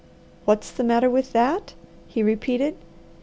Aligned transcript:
"'What's 0.45 0.71
the 0.71 0.83
matter 0.83 1.11
with 1.11 1.31
that?'" 1.31 1.75
he 2.07 2.23
repeated. 2.23 2.75